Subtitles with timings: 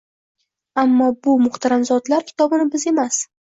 [0.83, 3.25] Ammo, bu muhtaram zotlar kitobini biz emas